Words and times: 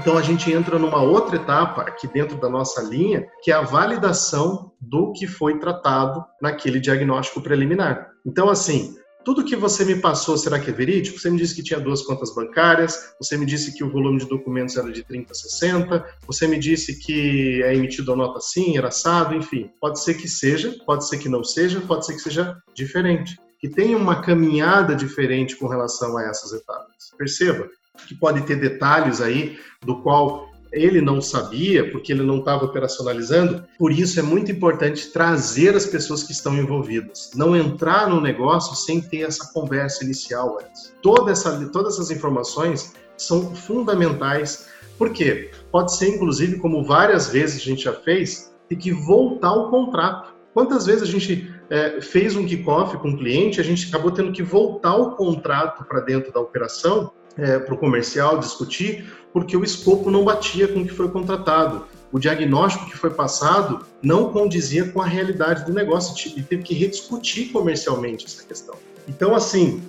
Então 0.00 0.16
a 0.16 0.22
gente 0.22 0.50
entra 0.50 0.78
numa 0.78 1.02
outra 1.02 1.36
etapa 1.36 1.82
aqui 1.82 2.08
dentro 2.08 2.40
da 2.40 2.48
nossa 2.48 2.80
linha, 2.80 3.28
que 3.42 3.50
é 3.50 3.54
a 3.54 3.60
validação 3.60 4.72
do 4.80 5.12
que 5.12 5.26
foi 5.26 5.58
tratado 5.58 6.24
naquele 6.40 6.80
diagnóstico 6.80 7.42
preliminar. 7.42 8.08
Então, 8.24 8.48
assim, 8.48 8.96
tudo 9.26 9.44
que 9.44 9.54
você 9.54 9.84
me 9.84 9.96
passou, 9.96 10.38
será 10.38 10.58
que 10.58 10.70
é 10.70 10.72
verídico? 10.72 11.18
Você 11.18 11.28
me 11.28 11.36
disse 11.36 11.54
que 11.54 11.62
tinha 11.62 11.78
duas 11.78 12.00
contas 12.00 12.34
bancárias, 12.34 13.12
você 13.20 13.36
me 13.36 13.44
disse 13.44 13.76
que 13.76 13.84
o 13.84 13.90
volume 13.90 14.20
de 14.20 14.26
documentos 14.26 14.74
era 14.74 14.90
de 14.90 15.04
30 15.04 15.32
a 15.32 15.34
60, 15.34 16.06
você 16.26 16.48
me 16.48 16.58
disse 16.58 16.98
que 16.98 17.62
é 17.62 17.74
emitido 17.74 18.14
a 18.14 18.16
nota 18.16 18.38
assim, 18.38 18.78
era 18.78 18.88
assado, 18.88 19.34
enfim. 19.34 19.70
Pode 19.78 20.02
ser 20.02 20.14
que 20.14 20.26
seja, 20.26 20.74
pode 20.86 21.06
ser 21.06 21.18
que 21.18 21.28
não 21.28 21.44
seja, 21.44 21.78
pode 21.78 22.06
ser 22.06 22.14
que 22.14 22.20
seja 22.20 22.56
diferente. 22.74 23.38
Que 23.58 23.68
tenha 23.68 23.98
uma 23.98 24.22
caminhada 24.22 24.96
diferente 24.96 25.56
com 25.56 25.68
relação 25.68 26.16
a 26.16 26.24
essas 26.24 26.54
etapas. 26.54 27.10
Perceba 27.18 27.68
que 28.06 28.14
pode 28.14 28.42
ter 28.42 28.56
detalhes 28.56 29.20
aí 29.20 29.58
do 29.84 30.02
qual 30.02 30.50
ele 30.72 31.00
não 31.00 31.20
sabia, 31.20 31.90
porque 31.90 32.12
ele 32.12 32.22
não 32.22 32.38
estava 32.38 32.64
operacionalizando. 32.64 33.64
Por 33.78 33.92
isso 33.92 34.18
é 34.18 34.22
muito 34.22 34.52
importante 34.52 35.08
trazer 35.08 35.74
as 35.74 35.86
pessoas 35.86 36.22
que 36.22 36.32
estão 36.32 36.56
envolvidas, 36.56 37.30
não 37.34 37.56
entrar 37.56 38.08
no 38.08 38.20
negócio 38.20 38.76
sem 38.76 39.00
ter 39.00 39.22
essa 39.22 39.52
conversa 39.52 40.04
inicial 40.04 40.58
antes. 40.60 40.94
Toda 41.02 41.32
essa, 41.32 41.68
todas 41.72 41.94
essas 41.94 42.10
informações 42.10 42.94
são 43.16 43.54
fundamentais, 43.54 44.68
porque 44.96 45.50
pode 45.70 45.94
ser, 45.96 46.08
inclusive, 46.08 46.58
como 46.58 46.84
várias 46.84 47.28
vezes 47.28 47.60
a 47.60 47.64
gente 47.64 47.84
já 47.84 47.92
fez, 47.92 48.54
ter 48.68 48.76
que 48.76 48.92
voltar 48.92 49.52
o 49.52 49.70
contrato. 49.70 50.34
Quantas 50.54 50.86
vezes 50.86 51.02
a 51.02 51.06
gente 51.06 51.52
é, 51.68 52.00
fez 52.00 52.36
um 52.36 52.44
kickoff 52.44 52.96
com 52.98 53.08
um 53.08 53.16
cliente, 53.16 53.60
a 53.60 53.64
gente 53.64 53.88
acabou 53.88 54.10
tendo 54.10 54.32
que 54.32 54.42
voltar 54.42 54.96
o 54.96 55.16
contrato 55.16 55.84
para 55.84 56.00
dentro 56.00 56.32
da 56.32 56.40
operação 56.40 57.12
é, 57.36 57.58
para 57.58 57.74
o 57.74 57.78
comercial 57.78 58.38
discutir, 58.38 59.12
porque 59.32 59.56
o 59.56 59.64
escopo 59.64 60.10
não 60.10 60.24
batia 60.24 60.68
com 60.68 60.80
o 60.80 60.86
que 60.86 60.92
foi 60.92 61.08
contratado. 61.08 61.84
O 62.12 62.18
diagnóstico 62.18 62.86
que 62.86 62.96
foi 62.96 63.10
passado 63.10 63.86
não 64.02 64.32
condizia 64.32 64.90
com 64.90 65.00
a 65.00 65.06
realidade 65.06 65.64
do 65.64 65.72
negócio 65.72 66.32
e 66.36 66.42
teve 66.42 66.62
que 66.62 66.74
rediscutir 66.74 67.52
comercialmente 67.52 68.26
essa 68.26 68.44
questão. 68.44 68.74
Então, 69.08 69.34
assim, 69.34 69.82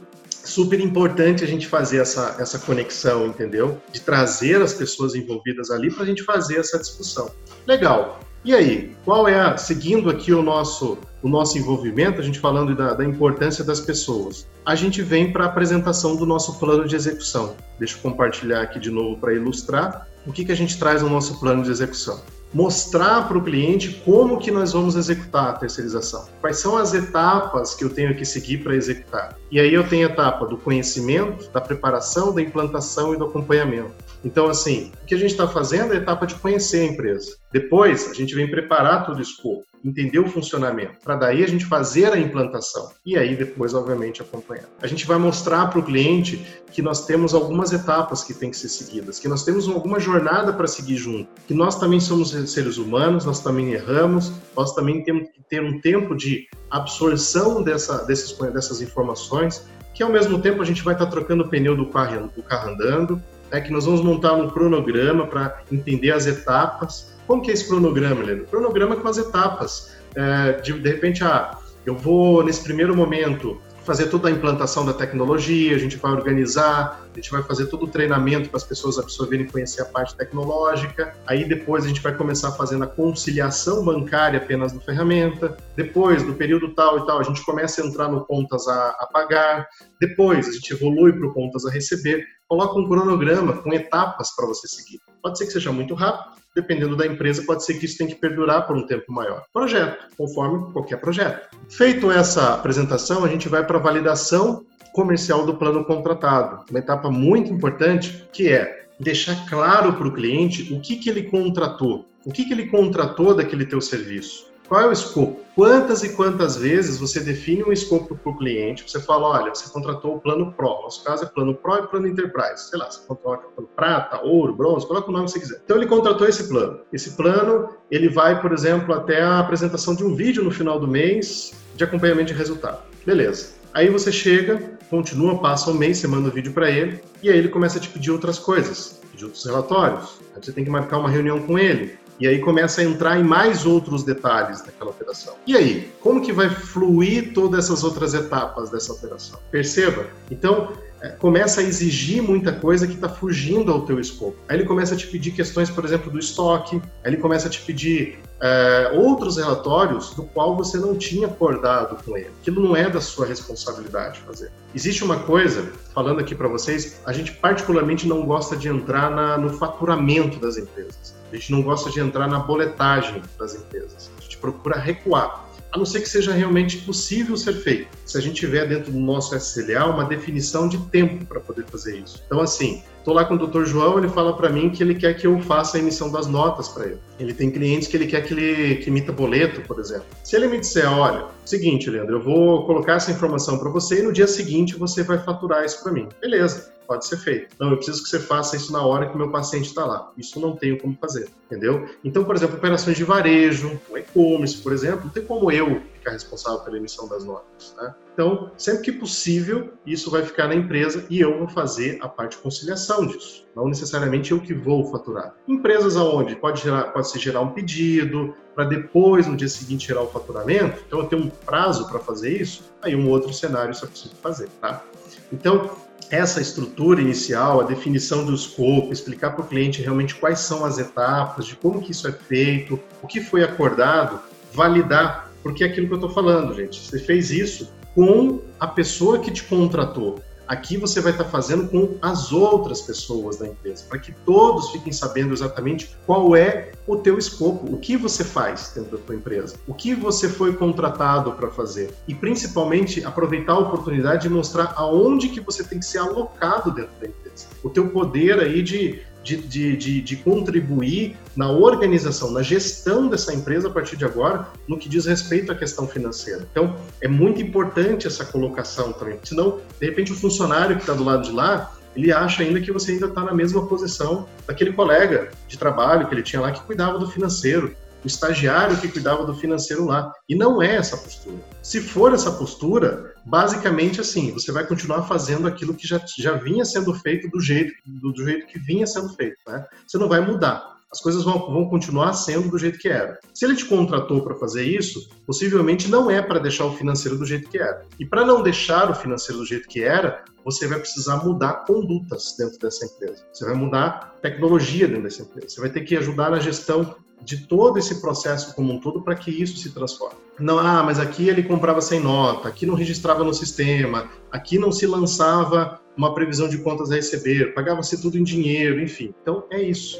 super 0.43 0.79
importante 0.79 1.43
a 1.43 1.47
gente 1.47 1.67
fazer 1.67 1.99
essa, 1.99 2.35
essa 2.39 2.59
conexão, 2.59 3.27
entendeu? 3.27 3.81
De 3.91 4.01
trazer 4.01 4.61
as 4.61 4.73
pessoas 4.73 5.15
envolvidas 5.15 5.69
ali 5.71 5.91
para 5.91 6.03
a 6.03 6.05
gente 6.05 6.23
fazer 6.23 6.57
essa 6.57 6.77
discussão. 6.77 7.29
Legal. 7.67 8.19
E 8.43 8.55
aí, 8.55 8.95
qual 9.05 9.27
é 9.27 9.39
a, 9.39 9.55
seguindo 9.55 10.09
aqui 10.09 10.33
o 10.33 10.41
nosso, 10.41 10.97
o 11.21 11.29
nosso 11.29 11.57
envolvimento, 11.57 12.19
a 12.19 12.23
gente 12.23 12.39
falando 12.39 12.75
da, 12.75 12.93
da 12.93 13.05
importância 13.05 13.63
das 13.63 13.79
pessoas, 13.79 14.47
a 14.65 14.73
gente 14.73 15.01
vem 15.03 15.31
para 15.31 15.43
a 15.43 15.47
apresentação 15.47 16.15
do 16.15 16.25
nosso 16.25 16.57
plano 16.59 16.87
de 16.87 16.95
execução. 16.95 17.55
Deixa 17.77 17.97
eu 17.97 18.01
compartilhar 18.01 18.61
aqui 18.61 18.79
de 18.79 18.89
novo 18.89 19.17
para 19.17 19.33
ilustrar 19.33 20.07
o 20.25 20.31
que, 20.31 20.43
que 20.43 20.51
a 20.51 20.55
gente 20.55 20.77
traz 20.79 21.03
no 21.03 21.09
nosso 21.09 21.39
plano 21.39 21.63
de 21.63 21.69
execução 21.69 22.19
mostrar 22.53 23.27
para 23.27 23.37
o 23.37 23.43
cliente 23.43 24.01
como 24.05 24.37
que 24.37 24.51
nós 24.51 24.73
vamos 24.73 24.95
executar 24.95 25.49
a 25.49 25.53
terceirização. 25.53 26.27
Quais 26.41 26.59
são 26.59 26.77
as 26.77 26.93
etapas 26.93 27.73
que 27.73 27.83
eu 27.83 27.89
tenho 27.89 28.15
que 28.15 28.25
seguir 28.25 28.57
para 28.57 28.75
executar? 28.75 29.37
E 29.49 29.59
aí 29.59 29.73
eu 29.73 29.87
tenho 29.87 30.07
a 30.07 30.11
etapa 30.11 30.45
do 30.45 30.57
conhecimento, 30.57 31.49
da 31.51 31.61
preparação, 31.61 32.33
da 32.33 32.41
implantação 32.41 33.13
e 33.13 33.17
do 33.17 33.25
acompanhamento. 33.25 33.93
Então, 34.23 34.47
assim, 34.47 34.91
o 35.01 35.05
que 35.05 35.15
a 35.15 35.17
gente 35.17 35.31
está 35.31 35.47
fazendo 35.47 35.93
é 35.93 35.97
a 35.97 36.01
etapa 36.01 36.27
de 36.27 36.35
conhecer 36.35 36.81
a 36.81 36.91
empresa. 36.93 37.35
Depois, 37.51 38.09
a 38.09 38.13
gente 38.13 38.35
vem 38.35 38.49
preparar 38.49 39.05
todo 39.05 39.17
o 39.17 39.21
escopo 39.21 39.65
entender 39.83 40.19
o 40.19 40.27
funcionamento, 40.27 40.97
para 41.03 41.15
daí 41.15 41.43
a 41.43 41.47
gente 41.47 41.65
fazer 41.65 42.13
a 42.13 42.17
implantação 42.17 42.91
e 43.05 43.17
aí 43.17 43.35
depois, 43.35 43.73
obviamente, 43.73 44.21
acompanhar. 44.21 44.65
A 44.81 44.87
gente 44.87 45.05
vai 45.05 45.17
mostrar 45.17 45.67
para 45.67 45.79
o 45.79 45.83
cliente 45.83 46.45
que 46.71 46.81
nós 46.81 47.05
temos 47.05 47.33
algumas 47.33 47.73
etapas 47.73 48.23
que 48.23 48.33
têm 48.33 48.51
que 48.51 48.57
ser 48.57 48.69
seguidas, 48.69 49.19
que 49.19 49.27
nós 49.27 49.43
temos 49.43 49.67
alguma 49.67 49.99
jornada 49.99 50.53
para 50.53 50.67
seguir 50.67 50.97
junto, 50.97 51.29
que 51.47 51.53
nós 51.53 51.79
também 51.79 51.99
somos 51.99 52.31
seres 52.51 52.77
humanos, 52.77 53.25
nós 53.25 53.41
também 53.41 53.73
erramos, 53.73 54.31
nós 54.55 54.73
também 54.73 55.03
temos 55.03 55.29
que 55.29 55.41
ter 55.49 55.61
um 55.61 55.81
tempo 55.81 56.15
de 56.15 56.47
absorção 56.69 57.63
dessa, 57.63 58.05
desses, 58.05 58.37
dessas 58.53 58.81
informações, 58.81 59.65
que 59.93 60.03
ao 60.03 60.09
mesmo 60.09 60.39
tempo 60.41 60.61
a 60.61 60.65
gente 60.65 60.83
vai 60.83 60.93
estar 60.93 61.05
tá 61.05 61.11
trocando 61.11 61.43
o 61.43 61.49
pneu 61.49 61.75
do 61.75 61.87
carro, 61.87 62.31
do 62.35 62.43
carro 62.43 62.69
andando, 62.69 63.21
né, 63.51 63.61
que 63.61 63.71
nós 63.71 63.85
vamos 63.85 64.01
montar 64.01 64.33
um 64.33 64.49
cronograma 64.49 65.27
para 65.27 65.61
entender 65.71 66.11
as 66.11 66.25
etapas. 66.25 67.13
Como 67.27 67.41
que 67.41 67.51
é 67.51 67.53
esse 67.53 67.67
cronograma, 67.67 68.21
Helena? 68.21 68.43
Cronograma 68.45 68.95
com 68.95 69.07
as 69.07 69.17
etapas. 69.17 69.95
É, 70.15 70.53
de, 70.53 70.73
de 70.73 70.89
repente, 70.89 71.23
ah, 71.23 71.57
eu 71.85 71.95
vou, 71.95 72.43
nesse 72.43 72.63
primeiro 72.63 72.95
momento, 72.95 73.61
fazer 73.83 74.07
toda 74.07 74.27
a 74.27 74.31
implantação 74.31 74.85
da 74.85 74.93
tecnologia, 74.93 75.75
a 75.75 75.79
gente 75.79 75.97
vai 75.97 76.11
organizar, 76.11 77.01
a 77.11 77.15
gente 77.15 77.31
vai 77.31 77.43
fazer 77.43 77.67
todo 77.67 77.85
o 77.85 77.87
treinamento 77.87 78.49
para 78.49 78.57
as 78.57 78.63
pessoas 78.63 78.97
absorverem 78.97 79.45
e 79.45 79.49
conhecer 79.49 79.81
a 79.81 79.85
parte 79.85 80.15
tecnológica. 80.15 81.13
Aí 81.27 81.47
depois 81.47 81.83
a 81.85 81.87
gente 81.87 82.01
vai 82.01 82.15
começar 82.15 82.51
fazendo 82.51 82.83
a 82.83 82.87
conciliação 82.87 83.83
bancária 83.83 84.37
apenas 84.37 84.71
no 84.71 84.79
ferramenta. 84.79 85.57
Depois, 85.75 86.23
no 86.23 86.35
período 86.35 86.73
tal 86.73 86.99
e 86.99 87.05
tal, 87.05 87.19
a 87.19 87.23
gente 87.23 87.43
começa 87.43 87.81
a 87.81 87.85
entrar 87.85 88.07
no 88.07 88.25
contas 88.25 88.67
a, 88.67 88.89
a 88.89 89.09
pagar. 89.11 89.67
Depois, 89.99 90.47
a 90.47 90.51
gente 90.51 90.73
evolui 90.73 91.13
para 91.13 91.27
o 91.27 91.33
contas 91.33 91.65
a 91.65 91.71
receber. 91.71 92.25
Coloca 92.47 92.79
um 92.79 92.87
cronograma 92.87 93.53
com 93.61 93.73
etapas 93.73 94.35
para 94.35 94.45
você 94.45 94.67
seguir. 94.67 94.99
Pode 95.21 95.37
ser 95.37 95.45
que 95.45 95.53
seja 95.53 95.71
muito 95.71 95.93
rápido, 95.93 96.40
dependendo 96.55 96.95
da 96.95 97.05
empresa, 97.05 97.43
pode 97.45 97.65
ser 97.65 97.75
que 97.75 97.85
isso 97.85 97.97
tenha 97.97 98.09
que 98.09 98.19
perdurar 98.19 98.67
por 98.67 98.75
um 98.75 98.85
tempo 98.85 99.11
maior. 99.11 99.43
Projeto, 99.53 100.05
conforme 100.17 100.71
qualquer 100.73 100.97
projeto. 100.97 101.55
Feito 101.69 102.11
essa 102.11 102.53
apresentação, 102.53 103.23
a 103.23 103.27
gente 103.27 103.47
vai 103.47 103.65
para 103.65 103.77
a 103.77 103.81
validação 103.81 104.65
comercial 104.93 105.45
do 105.45 105.55
plano 105.55 105.85
contratado. 105.85 106.65
Uma 106.69 106.79
etapa 106.79 107.09
muito 107.09 107.51
importante 107.51 108.27
que 108.33 108.49
é 108.49 108.87
deixar 108.99 109.47
claro 109.47 109.93
para 109.93 110.07
o 110.07 110.13
cliente 110.13 110.73
o 110.73 110.79
que, 110.79 110.97
que 110.97 111.09
ele 111.09 111.23
contratou, 111.23 112.05
o 112.25 112.31
que, 112.31 112.45
que 112.45 112.53
ele 112.53 112.67
contratou 112.67 113.33
daquele 113.33 113.65
teu 113.65 113.81
serviço. 113.81 114.50
Qual 114.71 114.79
é 114.79 114.87
o 114.87 114.91
escopo? 114.93 115.41
Quantas 115.53 116.01
e 116.01 116.13
quantas 116.13 116.55
vezes 116.55 116.97
você 116.97 117.19
define 117.19 117.61
um 117.61 117.73
escopo 117.73 118.15
para 118.15 118.31
o 118.31 118.37
cliente? 118.37 118.89
Você 118.89 119.01
fala, 119.01 119.27
olha, 119.27 119.53
você 119.53 119.69
contratou 119.69 120.15
o 120.15 120.19
plano 120.21 120.53
Pro. 120.53 120.69
No 120.69 120.81
nosso 120.83 121.03
caso 121.03 121.25
é 121.25 121.27
plano 121.27 121.53
Pro 121.53 121.75
e 121.75 121.87
plano 121.87 122.07
Enterprise. 122.07 122.69
Sei 122.69 122.79
lá, 122.79 122.89
você 122.89 123.05
contratou 123.05 123.51
plano 123.51 123.69
prata, 123.75 124.21
ouro, 124.23 124.55
bronze, 124.55 124.87
coloca 124.87 125.09
o 125.09 125.11
nome 125.11 125.25
que 125.25 125.31
você 125.31 125.39
quiser. 125.41 125.61
Então 125.65 125.75
ele 125.75 125.87
contratou 125.87 126.25
esse 126.25 126.47
plano. 126.47 126.79
Esse 126.93 127.17
plano, 127.17 127.67
ele 127.91 128.07
vai, 128.07 128.41
por 128.41 128.53
exemplo, 128.53 128.93
até 128.93 129.21
a 129.21 129.39
apresentação 129.39 129.93
de 129.93 130.05
um 130.05 130.15
vídeo 130.15 130.41
no 130.41 130.51
final 130.51 130.79
do 130.79 130.87
mês 130.87 131.51
de 131.75 131.83
acompanhamento 131.83 132.31
de 132.31 132.33
resultado. 132.33 132.79
Beleza. 133.05 133.55
Aí 133.73 133.89
você 133.89 134.09
chega, 134.09 134.57
continua, 134.89 135.37
passa 135.39 135.69
um 135.69 135.73
mês, 135.73 135.97
você 135.97 136.07
manda 136.07 136.29
o 136.29 136.31
vídeo 136.31 136.53
para 136.53 136.71
ele, 136.71 137.01
e 137.21 137.29
aí 137.29 137.37
ele 137.37 137.49
começa 137.49 137.77
a 137.77 137.81
te 137.81 137.89
pedir 137.89 138.11
outras 138.11 138.39
coisas, 138.39 139.01
pedir 139.11 139.25
outros 139.25 139.45
relatórios. 139.45 140.17
Aí 140.33 140.41
você 140.41 140.53
tem 140.53 140.63
que 140.63 140.69
marcar 140.69 140.97
uma 140.97 141.09
reunião 141.09 141.41
com 141.41 141.59
ele. 141.59 141.99
E 142.21 142.27
aí 142.27 142.37
começa 142.37 142.81
a 142.81 142.83
entrar 142.83 143.19
em 143.19 143.23
mais 143.23 143.65
outros 143.65 144.03
detalhes 144.03 144.61
daquela 144.61 144.91
operação. 144.91 145.33
E 145.47 145.57
aí, 145.57 145.91
como 146.01 146.21
que 146.21 146.31
vai 146.31 146.51
fluir 146.51 147.33
todas 147.33 147.65
essas 147.65 147.83
outras 147.83 148.13
etapas 148.13 148.69
dessa 148.69 148.93
operação? 148.93 149.39
Perceba? 149.49 150.05
Então, 150.29 150.71
começa 151.09 151.61
a 151.61 151.63
exigir 151.63 152.21
muita 152.21 152.51
coisa 152.51 152.87
que 152.87 152.93
está 152.93 153.09
fugindo 153.09 153.71
ao 153.71 153.81
teu 153.81 153.99
escopo. 153.99 154.37
Aí 154.47 154.57
ele 154.57 154.65
começa 154.65 154.93
a 154.93 154.97
te 154.97 155.07
pedir 155.07 155.31
questões, 155.31 155.69
por 155.69 155.83
exemplo, 155.83 156.11
do 156.11 156.19
estoque, 156.19 156.81
aí 157.03 157.11
ele 157.11 157.17
começa 157.17 157.47
a 157.47 157.49
te 157.49 157.61
pedir 157.61 158.19
é, 158.39 158.91
outros 158.93 159.37
relatórios 159.37 160.13
do 160.15 160.23
qual 160.23 160.55
você 160.55 160.77
não 160.77 160.95
tinha 160.95 161.27
acordado 161.27 162.03
com 162.03 162.17
ele. 162.17 162.31
Aquilo 162.41 162.61
não 162.61 162.75
é 162.75 162.89
da 162.89 163.01
sua 163.01 163.25
responsabilidade 163.25 164.19
fazer. 164.19 164.51
Existe 164.73 165.03
uma 165.03 165.19
coisa, 165.19 165.71
falando 165.93 166.19
aqui 166.19 166.35
para 166.35 166.47
vocês, 166.47 167.01
a 167.05 167.13
gente 167.13 167.33
particularmente 167.33 168.07
não 168.07 168.25
gosta 168.25 168.55
de 168.55 168.67
entrar 168.67 169.11
na, 169.11 169.37
no 169.37 169.49
faturamento 169.49 170.39
das 170.39 170.57
empresas. 170.57 171.15
A 171.31 171.35
gente 171.35 171.51
não 171.51 171.61
gosta 171.61 171.89
de 171.89 171.99
entrar 171.99 172.27
na 172.27 172.39
boletagem 172.39 173.21
das 173.39 173.55
empresas. 173.55 174.11
A 174.17 174.21
gente 174.21 174.37
procura 174.37 174.77
recuar 174.77 175.50
a 175.71 175.77
não 175.77 175.85
ser 175.85 176.01
que 176.01 176.09
seja 176.09 176.33
realmente 176.33 176.77
possível 176.79 177.37
ser 177.37 177.53
feito. 177.53 177.87
Se 178.05 178.17
a 178.17 178.21
gente 178.21 178.35
tiver 178.35 178.67
dentro 178.67 178.91
do 178.91 178.99
nosso 178.99 179.35
SLA 179.35 179.85
uma 179.85 180.03
definição 180.03 180.67
de 180.67 180.77
tempo 180.89 181.25
para 181.25 181.39
poder 181.39 181.65
fazer 181.65 181.97
isso. 181.97 182.21
Então, 182.25 182.41
assim, 182.41 182.83
estou 182.97 183.13
lá 183.13 183.23
com 183.23 183.35
o 183.35 183.47
Dr. 183.47 183.63
João, 183.65 183.97
ele 183.97 184.09
fala 184.09 184.35
para 184.35 184.49
mim 184.49 184.69
que 184.69 184.83
ele 184.83 184.95
quer 184.95 185.13
que 185.13 185.25
eu 185.25 185.39
faça 185.39 185.77
a 185.77 185.79
emissão 185.79 186.11
das 186.11 186.27
notas 186.27 186.67
para 186.67 186.85
ele. 186.85 186.97
Ele 187.19 187.33
tem 187.33 187.49
clientes 187.49 187.87
que 187.87 187.95
ele 187.95 188.07
quer 188.07 188.21
que 188.21 188.33
ele 188.33 188.75
que 188.77 188.89
emita 188.89 189.11
boleto, 189.11 189.61
por 189.61 189.79
exemplo. 189.79 190.05
Se 190.23 190.35
ele 190.35 190.47
me 190.47 190.59
disser, 190.59 190.91
olha, 190.91 191.25
seguinte, 191.45 191.89
Leandro, 191.89 192.17
eu 192.17 192.21
vou 192.21 192.65
colocar 192.65 192.95
essa 192.95 193.11
informação 193.11 193.57
para 193.57 193.69
você 193.69 193.99
e 193.99 194.03
no 194.03 194.11
dia 194.11 194.27
seguinte 194.27 194.75
você 194.75 195.03
vai 195.03 195.19
faturar 195.19 195.63
isso 195.63 195.81
para 195.83 195.91
mim. 195.91 196.07
Beleza 196.19 196.70
pode 196.91 197.07
ser 197.07 197.15
feito. 197.15 197.55
Não, 197.57 197.69
eu 197.69 197.77
preciso 197.77 198.03
que 198.03 198.09
você 198.09 198.19
faça 198.19 198.57
isso 198.57 198.73
na 198.73 198.85
hora 198.85 199.07
que 199.07 199.15
o 199.15 199.17
meu 199.17 199.31
paciente 199.31 199.67
está 199.67 199.85
lá. 199.85 200.11
Isso 200.17 200.41
não 200.41 200.57
tenho 200.57 200.77
como 200.77 200.97
fazer, 200.99 201.29
entendeu? 201.45 201.87
Então, 202.03 202.25
por 202.25 202.35
exemplo, 202.35 202.57
operações 202.57 202.97
de 202.97 203.05
varejo, 203.05 203.79
e-commerce, 203.95 204.57
por 204.57 204.73
exemplo, 204.73 205.05
não 205.05 205.09
tem 205.09 205.23
como 205.23 205.49
eu 205.49 205.81
ficar 205.93 206.11
responsável 206.11 206.59
pela 206.59 206.75
emissão 206.75 207.07
das 207.07 207.23
notas, 207.23 207.73
né? 207.77 207.95
Então, 208.13 208.51
sempre 208.57 208.81
que 208.81 208.91
possível, 208.91 209.71
isso 209.85 210.11
vai 210.11 210.23
ficar 210.23 210.49
na 210.49 210.55
empresa 210.55 211.05
e 211.09 211.21
eu 211.21 211.39
vou 211.39 211.47
fazer 211.47 211.97
a 212.01 212.09
parte 212.09 212.35
de 212.35 212.43
conciliação 212.43 213.07
disso. 213.07 213.47
Não 213.55 213.69
necessariamente 213.69 214.33
eu 214.33 214.41
que 214.41 214.53
vou 214.53 214.83
faturar. 214.91 215.33
Empresas 215.47 215.95
aonde 215.95 216.35
pode, 216.35 216.61
gerar, 216.61 216.91
pode 216.91 217.09
se 217.09 217.17
gerar 217.19 217.39
um 217.39 217.51
pedido 217.51 218.35
para 218.53 218.65
depois, 218.65 219.27
no 219.27 219.37
dia 219.37 219.47
seguinte, 219.47 219.87
gerar 219.87 220.01
o 220.01 220.07
faturamento. 220.07 220.83
Então, 220.85 220.99
eu 220.99 221.05
tenho 221.05 221.23
um 221.23 221.29
prazo 221.29 221.87
para 221.87 221.99
fazer 221.99 222.41
isso. 222.41 222.69
Aí, 222.81 222.93
um 222.97 223.09
outro 223.09 223.31
cenário 223.31 223.71
isso 223.71 223.85
é 223.85 223.87
possível 223.87 224.17
fazer, 224.21 224.49
tá? 224.59 224.83
Então, 225.31 225.69
essa 226.11 226.41
estrutura 226.41 227.01
inicial, 227.01 227.61
a 227.61 227.63
definição 227.63 228.25
do 228.25 228.35
escopo, 228.35 228.91
explicar 228.91 229.31
para 229.31 229.43
o 229.43 229.47
cliente 229.47 229.81
realmente 229.81 230.15
quais 230.15 230.39
são 230.39 230.65
as 230.65 230.77
etapas, 230.77 231.45
de 231.45 231.55
como 231.55 231.81
que 231.81 231.91
isso 231.91 232.07
é 232.07 232.11
feito, 232.11 232.77
o 233.01 233.07
que 233.07 233.21
foi 233.21 233.43
acordado, 233.43 234.19
validar, 234.53 235.31
porque 235.41 235.63
é 235.63 235.67
aquilo 235.67 235.87
que 235.87 235.93
eu 235.93 235.97
estou 235.97 236.09
falando, 236.09 236.53
gente. 236.53 236.79
Você 236.79 236.99
fez 236.99 237.31
isso 237.31 237.71
com 237.95 238.41
a 238.59 238.67
pessoa 238.67 239.19
que 239.19 239.31
te 239.31 239.43
contratou. 239.43 240.19
Aqui 240.51 240.75
você 240.75 240.99
vai 240.99 241.13
estar 241.13 241.23
fazendo 241.23 241.69
com 241.69 241.95
as 242.01 242.33
outras 242.33 242.81
pessoas 242.81 243.37
da 243.37 243.47
empresa, 243.47 243.85
para 243.87 243.97
que 243.97 244.11
todos 244.11 244.69
fiquem 244.71 244.91
sabendo 244.91 245.33
exatamente 245.33 245.95
qual 246.05 246.35
é 246.35 246.73
o 246.85 246.97
teu 246.97 247.17
escopo, 247.17 247.73
o 247.73 247.79
que 247.79 247.95
você 247.95 248.21
faz 248.21 248.73
dentro 248.75 248.97
da 248.97 249.01
tua 249.01 249.15
empresa, 249.15 249.55
o 249.65 249.73
que 249.73 249.95
você 249.95 250.27
foi 250.27 250.53
contratado 250.53 251.31
para 251.31 251.49
fazer 251.49 251.93
e 252.05 252.13
principalmente 252.13 253.01
aproveitar 253.05 253.53
a 253.53 253.59
oportunidade 253.59 254.23
de 254.23 254.29
mostrar 254.29 254.73
aonde 254.75 255.29
que 255.29 255.39
você 255.39 255.63
tem 255.63 255.79
que 255.79 255.85
ser 255.85 255.99
alocado 255.99 256.71
dentro 256.71 256.91
da 256.99 257.07
empresa. 257.07 257.47
O 257.63 257.69
teu 257.69 257.87
poder 257.87 258.37
aí 258.41 258.61
de 258.61 258.99
de, 259.23 259.37
de, 259.37 259.77
de, 259.77 260.01
de, 260.01 260.15
contribuir 260.17 261.15
na 261.35 261.51
organização, 261.51 262.31
na 262.31 262.41
gestão 262.41 263.07
dessa 263.07 263.33
empresa 263.33 263.67
a 263.67 263.71
partir 263.71 263.95
de 263.95 264.05
agora, 264.05 264.47
no 264.67 264.77
que 264.77 264.89
diz 264.89 265.05
respeito 265.05 265.51
à 265.51 265.55
questão 265.55 265.87
financeira. 265.87 266.47
Então, 266.51 266.75
é 266.99 267.07
muito 267.07 267.41
importante 267.41 268.07
essa 268.07 268.25
colocação 268.25 268.91
também, 268.93 269.19
senão, 269.23 269.59
de 269.79 269.85
repente, 269.85 270.11
o 270.11 270.15
funcionário 270.15 270.75
que 270.75 270.81
está 270.81 270.93
do 270.93 271.03
lado 271.03 271.23
de 271.23 271.31
lá, 271.31 271.71
ele 271.95 272.11
acha 272.11 272.41
ainda 272.41 272.61
que 272.61 272.71
você 272.71 272.93
ainda 272.93 273.07
está 273.07 273.21
na 273.21 273.33
mesma 273.33 273.65
posição 273.67 274.27
daquele 274.47 274.71
colega 274.73 275.29
de 275.47 275.57
trabalho 275.57 276.07
que 276.07 276.15
ele 276.15 276.23
tinha 276.23 276.41
lá 276.41 276.51
que 276.51 276.61
cuidava 276.61 276.97
do 276.97 277.07
financeiro, 277.07 277.75
o 278.03 278.07
estagiário 278.07 278.77
que 278.79 278.87
cuidava 278.87 279.25
do 279.25 279.35
financeiro 279.35 279.85
lá. 279.85 280.11
E 280.27 280.35
não 280.35 280.61
é 280.61 280.75
essa 280.75 280.97
postura. 280.97 281.37
Se 281.61 281.81
for 281.81 282.13
essa 282.13 282.31
postura, 282.31 283.13
basicamente 283.25 284.01
assim, 284.01 284.31
você 284.31 284.51
vai 284.51 284.65
continuar 284.65 285.03
fazendo 285.03 285.47
aquilo 285.47 285.73
que 285.73 285.87
já, 285.87 286.01
já 286.17 286.33
vinha 286.33 286.65
sendo 286.65 286.93
feito 286.93 287.29
do 287.29 287.39
jeito, 287.39 287.73
do, 287.85 288.11
do 288.11 288.23
jeito 288.23 288.47
que 288.47 288.59
vinha 288.59 288.87
sendo 288.87 289.09
feito. 289.09 289.37
Né? 289.47 289.65
Você 289.87 289.97
não 289.97 290.09
vai 290.09 290.19
mudar. 290.21 290.71
As 290.91 290.99
coisas 290.99 291.23
vão, 291.23 291.49
vão 291.49 291.69
continuar 291.69 292.11
sendo 292.11 292.49
do 292.49 292.57
jeito 292.57 292.77
que 292.77 292.89
era. 292.89 293.17
Se 293.33 293.45
ele 293.45 293.55
te 293.55 293.63
contratou 293.63 294.21
para 294.21 294.35
fazer 294.35 294.65
isso, 294.65 295.09
possivelmente 295.25 295.89
não 295.89 296.11
é 296.11 296.21
para 296.21 296.37
deixar 296.37 296.65
o 296.65 296.75
financeiro 296.75 297.17
do 297.17 297.25
jeito 297.25 297.49
que 297.49 297.57
era. 297.57 297.85
E 297.97 298.05
para 298.05 298.25
não 298.25 298.43
deixar 298.43 298.91
o 298.91 298.93
financeiro 298.93 299.39
do 299.39 299.45
jeito 299.45 299.69
que 299.69 299.81
era, 299.81 300.25
você 300.43 300.67
vai 300.67 300.79
precisar 300.79 301.23
mudar 301.23 301.63
condutas 301.65 302.35
dentro 302.37 302.59
dessa 302.59 302.85
empresa. 302.85 303.23
Você 303.31 303.45
vai 303.45 303.53
mudar 303.53 304.17
tecnologia 304.21 304.85
dentro 304.85 305.03
dessa 305.03 305.21
empresa. 305.21 305.47
Você 305.47 305.61
vai 305.61 305.69
ter 305.69 305.81
que 305.81 305.95
ajudar 305.95 306.29
na 306.29 306.41
gestão 306.41 306.93
de 307.23 307.45
todo 307.45 307.77
esse 307.77 308.01
processo 308.01 308.55
como 308.55 308.73
um 308.73 308.79
todo 308.79 309.01
para 309.01 309.15
que 309.15 309.31
isso 309.31 309.57
se 309.57 309.73
transforme. 309.73 310.17
Não, 310.39 310.57
ah, 310.57 310.81
mas 310.83 310.99
aqui 310.99 311.29
ele 311.29 311.43
comprava 311.43 311.81
sem 311.81 311.99
nota, 311.99 312.47
aqui 312.47 312.65
não 312.65 312.73
registrava 312.73 313.23
no 313.23 313.33
sistema, 313.33 314.09
aqui 314.31 314.57
não 314.57 314.71
se 314.71 314.87
lançava 314.87 315.79
uma 315.95 316.13
previsão 316.13 316.47
de 316.47 316.57
contas 316.59 316.91
a 316.91 316.95
receber, 316.95 317.53
pagava-se 317.53 318.01
tudo 318.01 318.17
em 318.17 318.23
dinheiro, 318.23 318.81
enfim. 318.81 319.13
Então 319.21 319.43
é 319.51 319.61
isso. 319.61 319.99